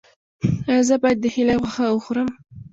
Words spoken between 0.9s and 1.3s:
باید د